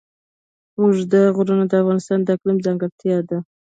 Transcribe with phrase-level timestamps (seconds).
[0.79, 3.37] اوږده غرونه د افغانستان د اقلیم ځانګړتیا ده.